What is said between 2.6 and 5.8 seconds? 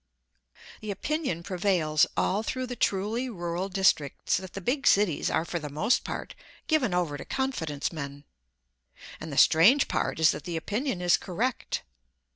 the truly rural districts that the big cities are for the